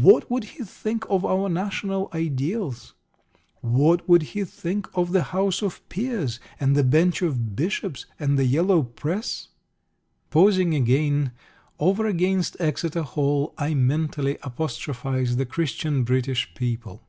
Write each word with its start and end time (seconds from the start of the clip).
What 0.00 0.30
would 0.30 0.44
he 0.44 0.64
think 0.64 1.04
of 1.10 1.26
our 1.26 1.50
national 1.50 2.08
ideals? 2.14 2.94
What 3.60 4.08
would 4.08 4.22
He 4.22 4.42
think 4.44 4.88
of 4.94 5.12
the 5.12 5.24
House 5.24 5.60
of 5.60 5.86
Peers, 5.90 6.40
and 6.58 6.74
the 6.74 6.82
Bench 6.82 7.20
of 7.20 7.54
Bishops, 7.54 8.06
and 8.18 8.38
the 8.38 8.46
Yellow 8.46 8.82
Press? 8.82 9.48
Pausing 10.30 10.74
again, 10.74 11.32
over 11.78 12.06
against 12.06 12.56
Exeter 12.58 13.02
Hall, 13.02 13.52
I 13.58 13.74
mentally 13.74 14.38
apostrophise 14.42 15.36
the 15.36 15.44
Christian 15.44 16.02
British 16.02 16.54
people. 16.54 17.06